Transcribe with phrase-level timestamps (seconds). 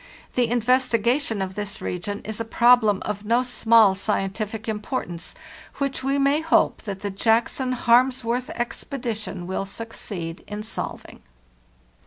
[0.33, 5.35] The investigation of this region is a problem of no small scientific importance,
[5.75, 11.21] which we may hope that the Jackson Harmsworth expedition will succeed in solving.